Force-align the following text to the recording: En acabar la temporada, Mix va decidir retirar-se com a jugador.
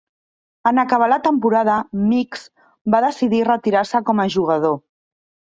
En 0.69 0.79
acabar 0.83 1.09
la 1.11 1.19
temporada, 1.27 1.75
Mix 2.07 2.47
va 2.95 3.05
decidir 3.07 3.45
retirar-se 3.53 4.03
com 4.09 4.25
a 4.25 4.29
jugador. 4.39 4.79